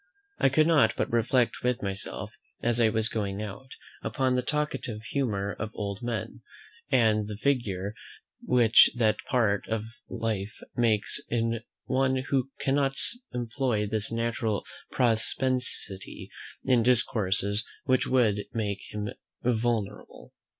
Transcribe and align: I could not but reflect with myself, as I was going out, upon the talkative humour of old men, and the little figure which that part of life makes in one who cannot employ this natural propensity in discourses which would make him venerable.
I 0.39 0.49
could 0.49 0.65
not 0.65 0.95
but 0.97 1.11
reflect 1.13 1.61
with 1.61 1.83
myself, 1.83 2.33
as 2.59 2.79
I 2.81 2.89
was 2.89 3.07
going 3.07 3.39
out, 3.43 3.69
upon 4.01 4.35
the 4.35 4.41
talkative 4.41 5.03
humour 5.03 5.51
of 5.59 5.69
old 5.75 6.01
men, 6.01 6.41
and 6.89 7.27
the 7.27 7.33
little 7.33 7.43
figure 7.43 7.93
which 8.41 8.89
that 8.95 9.17
part 9.29 9.67
of 9.67 9.83
life 10.09 10.59
makes 10.75 11.21
in 11.29 11.61
one 11.85 12.15
who 12.31 12.49
cannot 12.59 12.97
employ 13.31 13.85
this 13.85 14.11
natural 14.11 14.65
propensity 14.91 16.31
in 16.63 16.81
discourses 16.81 17.63
which 17.83 18.07
would 18.07 18.45
make 18.55 18.81
him 18.91 19.09
venerable. 19.43 20.33